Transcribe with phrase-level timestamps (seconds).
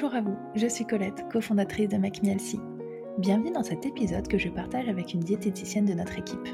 [0.00, 2.60] Bonjour à vous, je suis Colette, cofondatrice de MacMielsi.
[3.18, 6.46] Bienvenue dans cet épisode que je partage avec une diététicienne de notre équipe.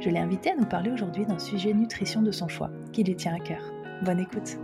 [0.00, 3.14] Je l'ai invitée à nous parler aujourd'hui d'un sujet nutrition de son choix, qui lui
[3.14, 3.60] tient à cœur.
[4.02, 4.56] Bonne écoute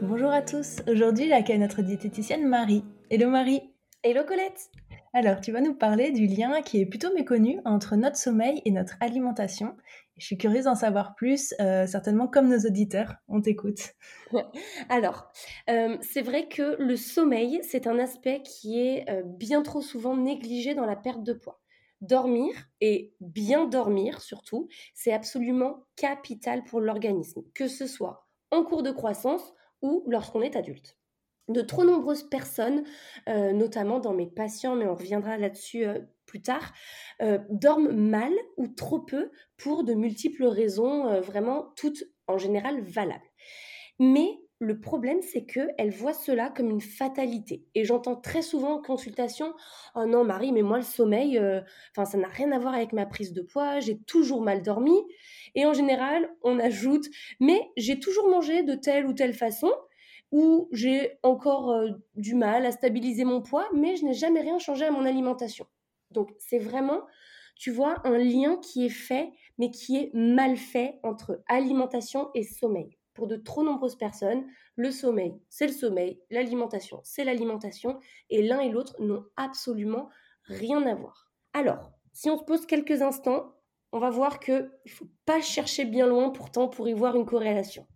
[0.00, 2.84] Bonjour à tous, aujourd'hui j'accueille notre diététicienne Marie.
[3.10, 3.60] Hello Marie
[4.02, 4.70] Hello Colette
[5.12, 8.70] alors, tu vas nous parler du lien qui est plutôt méconnu entre notre sommeil et
[8.70, 9.76] notre alimentation.
[10.16, 13.14] Je suis curieuse d'en savoir plus, euh, certainement comme nos auditeurs.
[13.26, 13.94] On t'écoute.
[14.88, 15.32] Alors,
[15.68, 20.16] euh, c'est vrai que le sommeil, c'est un aspect qui est euh, bien trop souvent
[20.16, 21.60] négligé dans la perte de poids.
[22.00, 28.84] Dormir et bien dormir surtout, c'est absolument capital pour l'organisme, que ce soit en cours
[28.84, 30.99] de croissance ou lorsqu'on est adulte
[31.50, 32.84] de trop nombreuses personnes,
[33.28, 36.72] euh, notamment dans mes patients, mais on reviendra là-dessus euh, plus tard,
[37.22, 43.20] euh, dorment mal ou trop peu pour de multiples raisons, vraiment toutes en général valables.
[43.98, 44.28] Mais
[44.60, 47.66] le problème, c'est qu'elles voient cela comme une fatalité.
[47.74, 49.54] Et j'entends très souvent en consultation
[49.96, 51.40] Oh non, Marie, mais moi, le sommeil,
[51.96, 54.96] ça n'a rien à voir avec ma prise de poids, j'ai toujours mal dormi.
[55.54, 57.06] Et en général, on ajoute
[57.40, 59.72] Mais j'ai toujours mangé de telle ou telle façon
[60.32, 64.58] où j'ai encore euh, du mal à stabiliser mon poids, mais je n'ai jamais rien
[64.58, 65.66] changé à mon alimentation.
[66.10, 67.02] Donc c'est vraiment,
[67.56, 72.44] tu vois, un lien qui est fait, mais qui est mal fait entre alimentation et
[72.44, 72.96] sommeil.
[73.14, 77.98] Pour de trop nombreuses personnes, le sommeil, c'est le sommeil, l'alimentation, c'est l'alimentation,
[78.30, 80.08] et l'un et l'autre n'ont absolument
[80.44, 81.32] rien à voir.
[81.52, 83.54] Alors, si on se pose quelques instants,
[83.92, 87.26] on va voir qu'il ne faut pas chercher bien loin pourtant pour y voir une
[87.26, 87.86] corrélation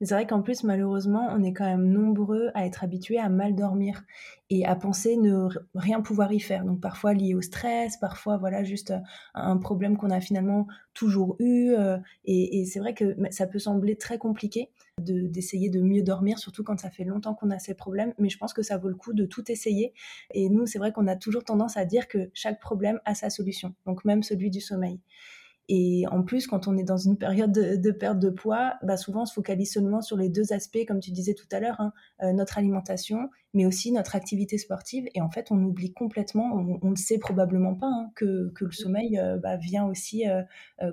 [0.00, 3.54] c'est vrai qu'en plus, malheureusement, on est quand même nombreux à être habitués à mal
[3.54, 4.02] dormir
[4.50, 6.64] et à penser ne rien pouvoir y faire.
[6.64, 8.92] Donc parfois lié au stress, parfois voilà juste
[9.34, 11.72] un problème qu'on a finalement toujours eu.
[11.72, 16.62] Euh, et, c'est vrai que ça peut sembler très compliqué d'essayer de, mieux dormir, surtout
[16.62, 18.12] quand ça fait longtemps qu'on a ces problèmes.
[18.18, 19.94] Mais je pense que ça vaut le coup de tout essayer.
[20.34, 23.30] Et nous, c'est vrai qu'on a toujours tendance à dire que chaque problème a sa
[23.30, 25.00] solution, donc même celui du sommeil.
[25.72, 29.22] Et en plus, quand on est dans une période de, perte de poids, bah souvent
[29.22, 31.92] on se focalise seulement sur les deux aspects, comme tu disais tout à l'heure, hein,
[32.24, 35.06] euh, notre alimentation, mais aussi notre activité sportive.
[35.14, 38.72] Et en fait, on oublie complètement, on ne sait probablement pas hein, que, que, le
[38.72, 40.42] sommeil euh, bah, vient aussi euh,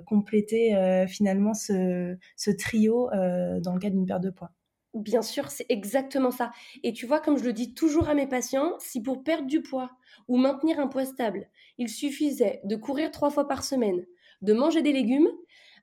[0.06, 0.76] compléter
[1.08, 4.52] finalement ce, ce trio dans le cas d'une perte de poids.
[4.94, 6.52] Bien sûr, c'est exactement ça.
[6.82, 9.60] Et tu vois, comme je le dis toujours à mes patients, si pour perdre du
[9.60, 9.90] poids
[10.28, 14.04] ou maintenir un poids stable, il suffisait de courir trois fois par semaine,
[14.42, 15.28] de manger des légumes,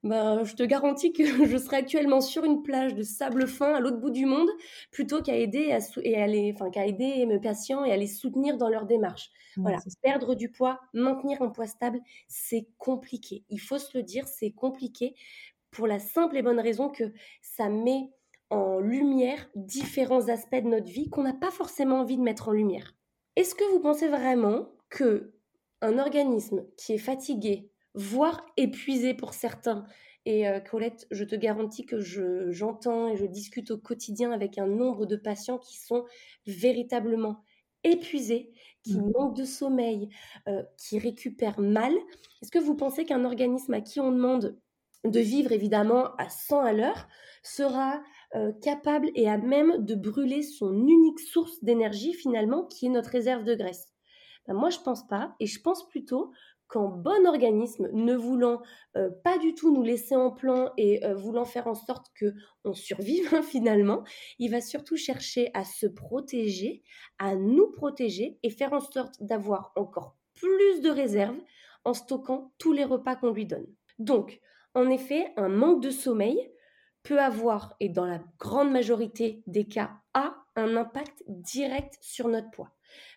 [0.04, 3.80] ben, je te garantis que je serais actuellement sur une plage de sable fin à
[3.80, 4.50] l'autre bout du monde
[4.92, 8.70] plutôt qu'à aider, à, et enfin, qu'à aider mes patients et à les soutenir dans
[8.70, 9.30] leur démarche.
[9.58, 13.44] voilà, perdre du poids, maintenir un poids stable, c'est compliqué.
[13.50, 15.16] Il faut se le dire, c'est compliqué
[15.72, 17.12] pour la simple et bonne raison que
[17.42, 18.12] ça met
[18.52, 22.52] en lumière différents aspects de notre vie qu'on n'a pas forcément envie de mettre en
[22.52, 22.94] lumière.
[23.36, 25.34] Est-ce que vous pensez vraiment que
[25.82, 29.86] un organisme qui est fatigué, voire épuisé pour certains.
[30.26, 32.00] Et euh, Colette, je te garantis que
[32.52, 36.06] j'entends et je discute au quotidien avec un nombre de patients qui sont
[36.48, 37.44] véritablement
[37.84, 38.52] épuisés,
[38.84, 39.12] qui mmh.
[39.16, 40.10] manquent de sommeil,
[40.48, 41.94] euh, qui récupèrent mal.
[42.42, 44.58] Est-ce que vous pensez qu'un organisme à qui on demande
[45.04, 47.08] de vivre évidemment à 100 à l'heure
[47.44, 48.02] sera
[48.34, 53.12] euh, capable et à même de brûler son unique source d'énergie finalement qui est notre
[53.12, 53.94] réserve de graisse?
[54.48, 56.32] Ben, Moi je pense pas et je pense plutôt
[56.68, 58.62] qu'en bon organisme, ne voulant
[58.98, 62.34] euh, pas du tout nous laisser en plan et euh, voulant faire en sorte que
[62.64, 64.04] on survive hein, finalement,
[64.40, 66.84] il va surtout chercher à se protéger,
[67.20, 71.40] à nous protéger et faire en sorte d'avoir encore plus de réserves
[71.84, 73.68] en stockant tous les repas qu'on lui donne.
[74.00, 74.40] Donc,
[74.74, 76.52] en effet, un manque de sommeil
[77.04, 82.50] peut avoir, et dans la grande majorité des cas, a un impact direct sur notre
[82.50, 82.72] poids.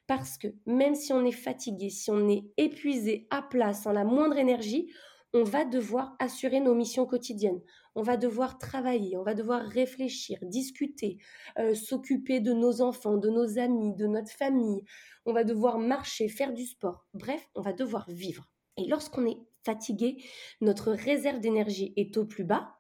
[0.06, 4.04] Parce que même si on est fatigué, si on est épuisé, à plat, sans la
[4.04, 4.90] moindre énergie,
[5.34, 7.60] on va devoir assurer nos missions quotidiennes.
[7.94, 11.18] On va devoir travailler, on va devoir réfléchir, discuter,
[11.58, 14.84] euh, s'occuper de nos enfants, de nos amis, de notre famille.
[15.26, 17.06] On va devoir marcher, faire du sport.
[17.12, 18.48] Bref, on va devoir vivre.
[18.78, 20.22] Et lorsqu'on est fatigué,
[20.60, 22.76] notre réserve d'énergie est au plus bas,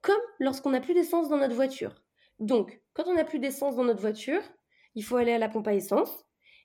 [0.00, 1.94] comme lorsqu'on n'a plus d'essence dans notre voiture.
[2.40, 4.42] Donc, quand on n'a plus d'essence dans notre voiture,
[4.94, 6.23] il faut aller à la pompe à essence.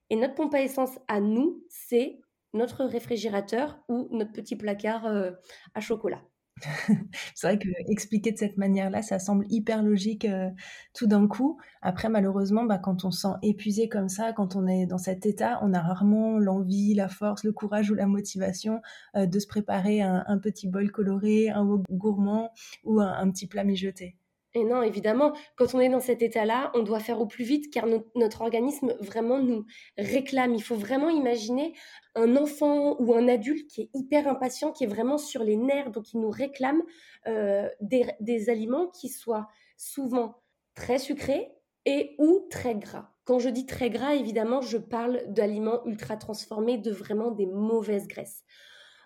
[0.10, 2.20] Et notre pompe à essence à nous, c'est
[2.54, 5.32] notre réfrigérateur ou notre petit placard euh,
[5.74, 6.24] à chocolat.
[7.36, 10.50] C'est vrai que expliquer de cette manière-là, ça semble hyper logique euh,
[10.94, 11.60] tout d'un coup.
[11.82, 15.26] Après, malheureusement, bah, quand on se sent épuisé comme ça, quand on est dans cet
[15.26, 18.82] état, on a rarement l'envie, la force, le courage ou la motivation
[19.16, 22.52] euh, de se préparer un, petit bol coloré, un gourmand
[22.84, 24.19] ou un, un petit plat mijoté.
[24.56, 27.72] Et non, évidemment, quand on est dans cet état-là, on doit faire au plus vite
[27.72, 27.86] car
[28.16, 29.66] notre organisme vraiment nous
[29.98, 30.56] réclame.
[30.56, 31.74] Il faut vraiment imaginer
[32.16, 35.92] un enfant ou un adulte qui est hyper impatient, qui est vraiment sur les nerfs,
[35.92, 36.82] donc il nous réclame
[37.28, 39.48] euh, des, aliments qui soient
[39.78, 40.42] souvent
[40.74, 41.52] très sucrés
[41.86, 43.12] et ou très gras.
[43.26, 48.08] Quand je dis très gras, évidemment, je parle d'aliments ultra transformés, de vraiment des mauvaises
[48.08, 48.44] graisses.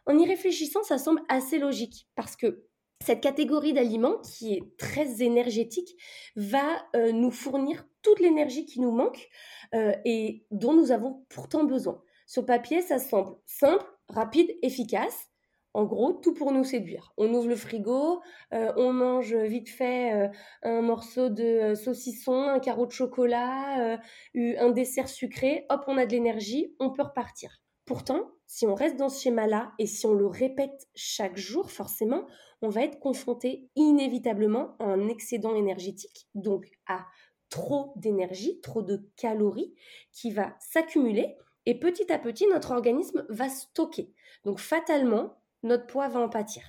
[0.05, 2.65] En y réfléchissant, ça semble assez logique parce que
[3.03, 5.97] cette catégorie d'aliments qui est très énergétique
[6.37, 9.29] va euh, nous fournir toute l'énergie qui nous manque
[9.75, 12.01] euh, et dont nous avons pourtant besoin.
[12.27, 15.27] Sur papier, ça semble simple, rapide, efficace.
[15.73, 17.13] En gros, tout pour nous séduire.
[17.17, 18.21] On ouvre le frigo,
[18.53, 20.29] euh, on mange vite fait
[20.61, 23.97] un morceau de saucisson, un carreau de chocolat,
[24.35, 27.63] un dessert sucré, hop, on a de l'énergie, on peut repartir.
[27.85, 32.27] Pourtant, si on reste dans ce schéma-là et si on le répète chaque jour, forcément,
[32.61, 37.07] on va être confronté inévitablement à un excédent énergétique, donc à
[37.49, 39.73] trop d'énergie, trop de calories
[40.11, 41.35] qui va s'accumuler
[41.65, 44.13] et petit à petit notre organisme va stocker.
[44.45, 46.61] Donc fatalement, notre poids va en pâtir.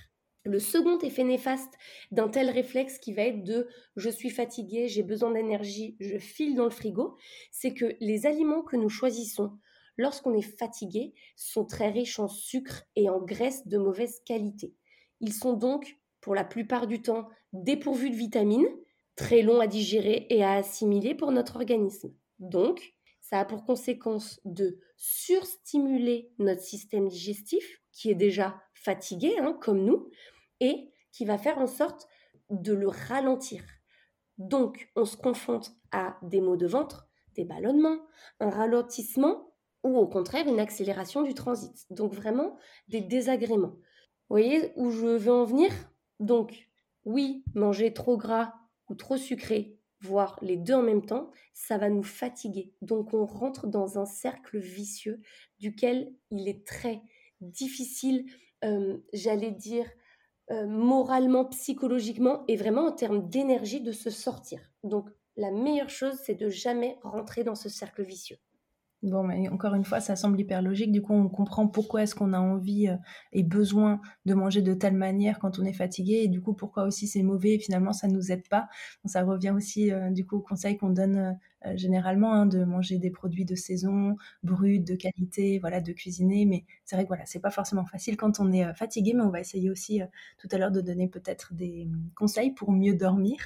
[0.43, 1.75] Le second effet néfaste
[2.09, 6.55] d'un tel réflexe qui va être de je suis fatigué, j'ai besoin d'énergie, je file
[6.55, 7.15] dans le frigo,
[7.51, 9.59] c'est que les aliments que nous choisissons
[9.97, 14.73] lorsqu'on est fatigué, sont très riches en sucre et en graisse de mauvaise qualité.
[15.21, 18.67] Ils sont donc, pour la plupart du temps, dépourvus de vitamines,
[19.15, 22.13] très longs à digérer et à assimiler pour notre organisme.
[22.39, 29.57] Donc, ça a pour conséquence de surstimuler notre système digestif, qui est déjà fatigué, hein,
[29.61, 30.09] comme nous,
[30.59, 32.07] et qui va faire en sorte
[32.49, 33.63] de le ralentir.
[34.37, 38.05] Donc, on se confronte à des maux de ventre, des ballonnements,
[38.39, 39.54] un ralentissement
[39.85, 41.85] ou au contraire une accélération du transit.
[41.91, 43.75] Donc vraiment des désagréments.
[44.27, 45.71] Vous voyez où je veux en venir?
[46.19, 46.67] Donc
[47.05, 48.55] oui, manger trop gras
[48.89, 52.73] ou trop sucré, voire les deux en même temps, ça va nous fatiguer.
[52.81, 55.21] Donc on rentre dans un cercle vicieux
[55.59, 57.03] duquel il est très
[57.41, 58.25] difficile,
[58.63, 59.85] euh, j'allais dire,
[60.49, 64.59] euh, moralement, psychologiquement et vraiment en termes d'énergie de se sortir.
[64.83, 68.37] Donc la meilleure chose, c'est de jamais rentrer dans ce cercle vicieux.
[69.05, 70.91] Bon, mais encore une fois, ça semble hyper logique.
[70.91, 72.95] Du coup, on comprend pourquoi est-ce qu'on a envie euh,
[73.33, 76.85] et besoin de manger de telle manière quand on est fatigué, et du coup, pourquoi
[76.85, 78.67] aussi c'est mauvais et finalement ça nous aide pas.
[79.05, 81.37] ça revient aussi euh, du coup au conseil qu'on donne
[81.67, 86.45] euh, généralement hein, de manger des produits de saison, bruts, de qualité, voilà, de cuisiner.
[86.45, 89.29] Mais c'est vrai que voilà, c'est pas forcément facile quand on est fatigué, mais on
[89.29, 90.01] va essayer aussi
[90.39, 93.37] tout à l'heure de donner peut-être des hum, conseils pour mieux dormir.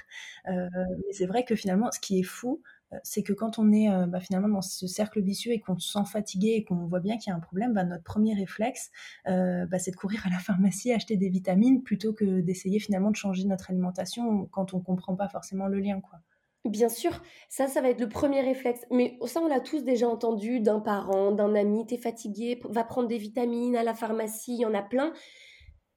[0.47, 2.61] mais c'est vrai que finalement, ce qui est fou,
[3.03, 5.91] c'est que quand on est euh, bah, finalement dans ce cercle vicieux et qu'on se
[5.91, 8.91] sent fatigué et qu'on voit bien qu'il y a un problème, bah, notre premier réflexe,
[9.27, 13.11] euh, bah, c'est de courir à la pharmacie acheter des vitamines plutôt que d'essayer finalement
[13.11, 16.19] de changer notre alimentation quand on comprend pas forcément le lien, quoi.
[16.65, 18.81] Bien sûr, ça, ça va être le premier réflexe.
[18.91, 23.07] Mais ça, on l'a tous déjà entendu d'un parent, d'un ami, t'es fatigué, va prendre
[23.07, 25.13] des vitamines à la pharmacie, il y en a plein.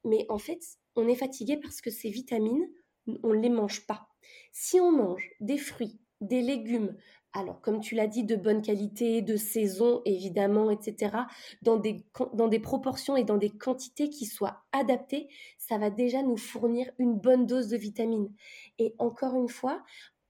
[0.05, 0.61] Mais en fait,
[0.95, 2.65] on est fatigué parce que ces vitamines,
[3.25, 4.07] on ne les mange pas.
[4.53, 6.97] Si on mange des fruits, des légumes,
[7.33, 11.17] alors comme tu l'as dit, de bonne qualité, de saison évidemment, etc.,
[11.63, 16.23] dans des, dans des proportions et dans des quantités qui soient adaptées, ça va déjà
[16.23, 18.31] nous fournir une bonne dose de vitamines.
[18.79, 19.83] Et encore une fois,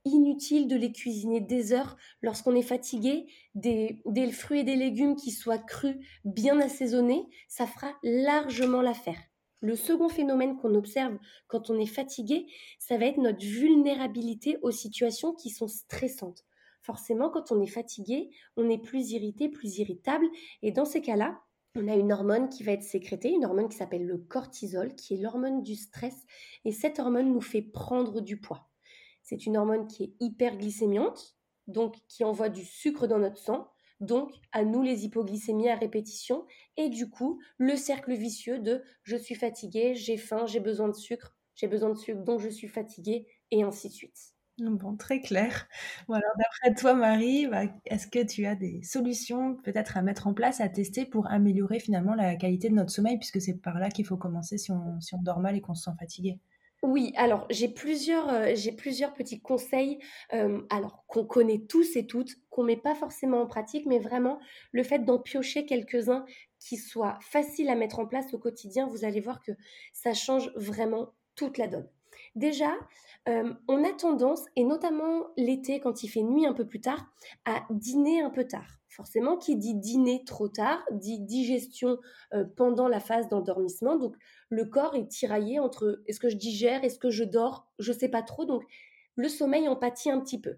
[0.05, 5.15] inutile de les cuisiner des heures lorsqu'on est fatigué, des, des fruits et des légumes
[5.15, 5.95] qui soient crus,
[6.25, 9.19] bien assaisonnés, ça fera largement l'affaire.
[9.63, 11.17] Le second phénomène qu'on observe
[11.47, 12.47] quand on est fatigué,
[12.79, 16.43] ça va être notre vulnérabilité aux situations qui sont stressantes.
[16.81, 20.25] Forcément, quand on est fatigué, on est plus irrité, plus irritable.
[20.63, 21.39] Et dans ces cas-là,
[21.75, 25.13] on a une hormone qui va être sécrétée, une hormone qui s'appelle le cortisol, qui
[25.13, 26.25] est l'hormone du stress.
[26.65, 28.67] Et cette hormone nous fait prendre du poids.
[29.21, 33.72] C'est une hormone qui est hyperglycémiante, donc qui envoie du sucre dans notre sang
[34.03, 36.45] donc à nous les hypoglycémies à répétition
[36.77, 40.95] et du coup le cercle vicieux de je suis fatigué, j'ai faim, j'ai besoin de
[40.95, 44.33] sucre, j'ai besoin de sucre donc je suis fatigué et ainsi de suite.
[44.59, 45.67] Bon, très clair.
[46.07, 50.35] Alors d'après toi, Marie, bah, est-ce que tu as des solutions peut-être à mettre en
[50.35, 53.89] place, à tester pour améliorer finalement la qualité de notre sommeil, puisque c'est par là
[53.89, 56.39] qu'il faut commencer si on, si on dort mal et qu'on se sent fatigué
[56.83, 59.99] oui, alors j'ai plusieurs, euh, plusieurs petits conseils,
[60.33, 64.39] euh, alors qu'on connaît tous et toutes, qu'on met pas forcément en pratique, mais vraiment
[64.73, 66.25] le fait d'en piocher quelques-uns
[66.59, 69.53] qui soit facile à mettre en place au quotidien, vous allez voir que
[69.93, 71.87] ça change vraiment toute la donne.
[72.35, 72.73] Déjà,
[73.29, 77.05] euh, on a tendance, et notamment l'été quand il fait nuit un peu plus tard,
[77.45, 78.82] à dîner un peu tard.
[78.95, 81.97] Forcément, qui dit dîner trop tard, dit digestion
[82.33, 83.97] euh, pendant la phase d'endormissement.
[83.97, 84.15] Donc,
[84.49, 87.97] le corps est tiraillé entre est-ce que je digère, est-ce que je dors, je ne
[87.97, 88.45] sais pas trop.
[88.45, 88.61] Donc,
[89.15, 90.57] le sommeil en pâtit un petit peu.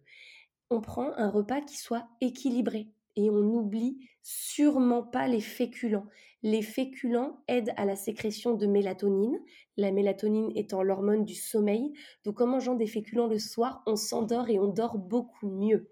[0.69, 6.07] On prend un repas qui soit équilibré et on n'oublie sûrement pas les féculents.
[6.43, 9.39] Les féculents aident à la sécrétion de mélatonine,
[9.77, 11.93] la mélatonine étant l'hormone du sommeil.
[12.25, 15.89] Donc en mangeant des féculents le soir, on s'endort et on dort beaucoup mieux.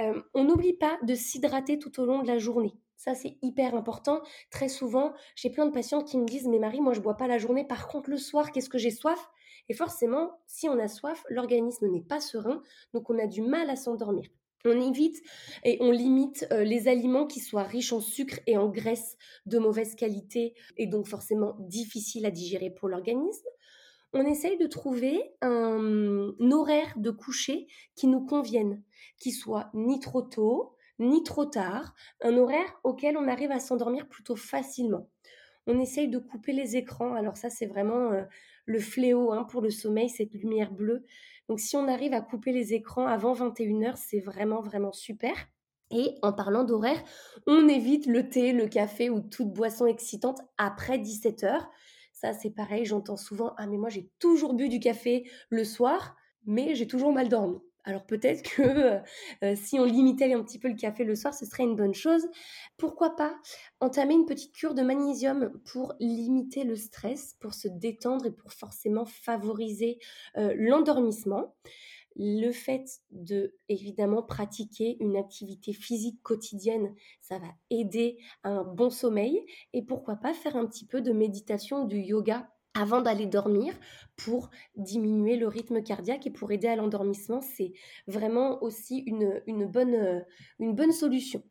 [0.00, 2.74] Euh, on n'oublie pas de s'hydrater tout au long de la journée.
[2.96, 4.22] Ça, c'est hyper important.
[4.50, 7.28] Très souvent, j'ai plein de patients qui me disent, mais Marie, moi, je bois pas
[7.28, 7.66] la journée.
[7.66, 9.30] Par contre, le soir, qu'est-ce que j'ai soif?
[9.68, 13.70] Et forcément, si on a soif, l'organisme n'est pas serein, donc on a du mal
[13.70, 14.28] à s'endormir.
[14.66, 15.22] On évite
[15.64, 19.58] et on limite euh, les aliments qui soient riches en sucre et en graisse de
[19.58, 23.46] mauvaise qualité et donc forcément difficiles à digérer pour l'organisme.
[24.16, 27.66] On essaye de trouver un, horaire de coucher
[27.96, 28.80] qui nous convienne,
[29.18, 34.08] qui soit ni trop tôt, ni trop tard, un horaire auquel on arrive à s'endormir
[34.08, 35.08] plutôt facilement.
[35.66, 37.14] On essaye de couper les écrans.
[37.14, 38.22] Alors ça, c'est vraiment euh,
[38.66, 41.04] le fléau hein, pour le sommeil, cette lumière bleue.
[41.48, 45.34] Donc si on arrive à couper les écrans avant 21h, c'est vraiment, vraiment super.
[45.90, 47.02] Et en parlant d'horaire,
[47.48, 51.66] on évite le thé, le café ou toute boisson excitante après 17h.
[52.32, 56.16] C'est pareil, j'entends souvent Ah, mais moi, j'ai toujours bu du café le soir,
[56.46, 57.58] mais j'ai toujours mal dormi.
[57.84, 58.98] Alors peut-être que euh,
[59.42, 61.94] euh, si on limitait un petit peu le café le soir, ce serait une bonne
[61.94, 62.26] chose.
[62.78, 63.34] Pourquoi pas
[63.80, 68.52] entamer une petite cure de magnésium pour limiter le stress, pour se détendre et pour
[68.52, 69.98] forcément favoriser
[70.38, 71.54] euh, l'endormissement.
[72.16, 78.90] Le fait de évidemment pratiquer une activité physique quotidienne, ça va aider à un bon
[78.90, 83.72] sommeil et pourquoi pas faire un petit peu de méditation, du yoga avant d'aller dormir
[84.16, 87.40] pour diminuer le rythme cardiaque et pour aider à l'endormissement.
[87.40, 87.72] C'est
[88.06, 91.42] vraiment aussi une, bonne solution.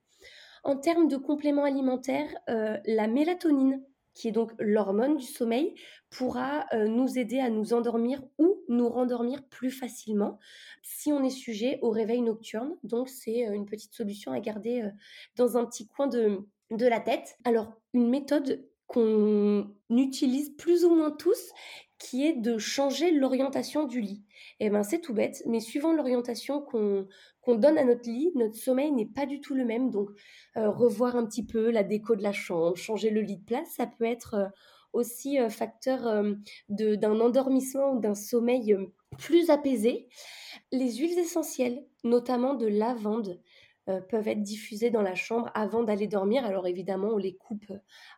[0.64, 5.76] En termes de compléments alimentaires, euh, la mélatonine, qui est donc l'hormone du sommeil,
[6.10, 10.40] pourra euh, nous aider à nous endormir ou nous rendormir plus facilement
[10.82, 12.76] si on est sujet au réveil nocturne.
[12.84, 14.90] Donc c'est une petite solution à garder
[15.36, 16.40] dans un petit coin de,
[16.72, 17.38] de la tête.
[17.44, 21.52] Alors une méthode qu'on utilise plus ou moins tous,
[21.98, 24.24] qui est de changer l'orientation du lit.
[24.60, 27.08] Et eh ben c'est tout bête, mais suivant l'orientation qu'on
[27.52, 29.92] donne à notre lit, notre sommeil n'est pas du tout le même.
[29.92, 30.10] Donc
[30.58, 33.68] euh, revoir un petit peu la déco de la chambre, changer le lit de place,
[33.76, 34.48] ça peut être euh,
[34.94, 36.24] aussi euh, facteur
[36.70, 38.76] d'un endormissement ou d'un sommeil
[39.18, 40.08] plus apaisé.
[40.72, 43.42] Les huiles essentielles, notamment de lavande,
[44.08, 46.46] peuvent être diffusées dans la chambre avant d'aller dormir.
[46.46, 47.66] Alors évidemment, on les coupe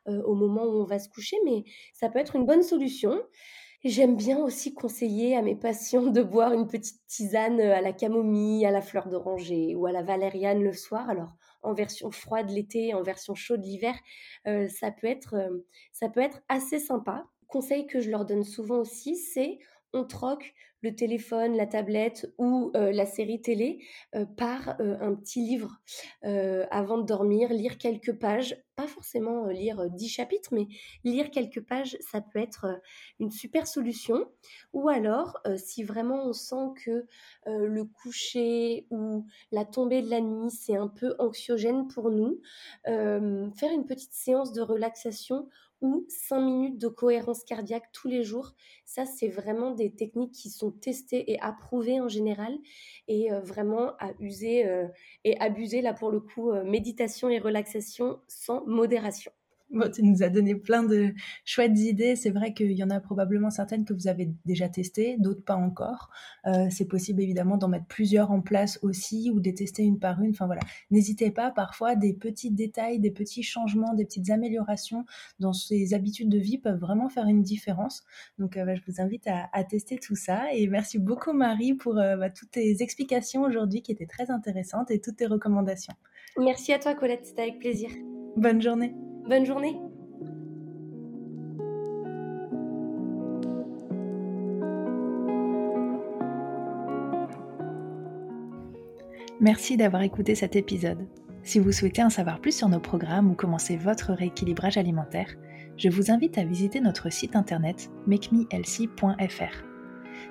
[0.06, 1.64] au moment où on va se coucher, mais
[1.94, 3.20] ça peut être une bonne solution.
[3.86, 8.66] J'aime bien aussi conseiller à mes patients de boire une petite tisane à la camomille,
[8.66, 11.08] à la fleur d'oranger ou à la valériane le soir.
[11.08, 13.94] Alors en version froide l'été, en version chaude l'hiver,
[14.48, 15.36] euh, ça peut être
[15.92, 17.28] ça peut être assez sympa.
[17.46, 19.60] Conseil que je leur donne souvent aussi, c'est
[19.94, 23.80] on troque le téléphone, la tablette ou euh, la série télé
[24.14, 25.82] euh, par euh, un petit livre
[26.72, 30.68] avant de dormir, lire quelques pages, pas forcément lire dix chapitres, mais
[31.04, 32.66] lire quelques pages, ça peut être
[33.20, 34.26] une super solution.
[34.74, 37.06] Ou alors, si vraiment on sent que
[37.46, 42.42] le coucher ou la tombée de la nuit, c'est un peu anxiogène pour nous,
[42.86, 45.48] faire une petite séance de relaxation
[45.82, 48.54] ou 5 minutes de cohérence cardiaque tous les jours.
[48.86, 52.58] Ça, c'est vraiment des techniques qui sont testées et approuvées en général
[53.08, 54.88] et euh, vraiment à user euh,
[55.24, 59.32] et abuser, là pour le coup, euh, méditation et relaxation sans modération.
[59.72, 62.16] Bon, tu nous as donné plein de chouettes idées.
[62.16, 65.56] C'est vrai qu'il y en a probablement certaines que vous avez déjà testées, d'autres pas
[65.56, 66.12] encore.
[66.46, 70.00] Euh, c'est possible évidemment d'en mettre plusieurs en place aussi ou de les tester une
[70.00, 70.30] par une.
[70.30, 71.52] Enfin voilà, n'hésitez pas.
[71.52, 75.06] Parfois, des petits détails, des petits changements, des petites améliorations
[75.40, 78.04] dans ces habitudes de vie peuvent vraiment faire une différence.
[78.38, 80.54] Donc, euh, bah, je vous invite à, tester tout ça.
[80.54, 84.92] Et merci beaucoup Marie pour euh, bah, toutes tes explications aujourd'hui qui étaient très intéressantes
[84.92, 85.94] et toutes tes recommandations.
[86.38, 87.90] Merci à toi Colette, c'était avec plaisir.
[88.36, 89.05] Bonne journée.
[89.28, 89.76] Bonne journée.
[99.42, 101.08] Merci d'avoir écouté cet épisode.
[101.44, 105.36] Si vous souhaitez en savoir plus sur nos programmes ou commencer votre rééquilibrage alimentaire,
[105.78, 109.64] je vous invite à visiter notre site internet makemehealthy.fr.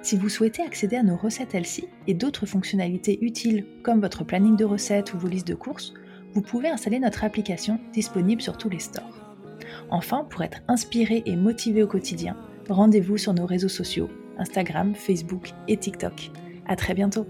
[0.02, 4.56] Si vous souhaitez accéder à nos recettes Healthy et d'autres fonctionnalités utiles comme votre planning
[4.56, 5.94] de recettes ou vos listes de courses,
[6.34, 9.36] vous pouvez installer notre application disponible sur tous les stores.
[9.90, 12.36] Enfin, pour être inspiré et motivé au quotidien,
[12.68, 16.30] rendez-vous sur nos réseaux sociaux, Instagram, Facebook et TikTok.
[16.66, 17.26] À très bientôt.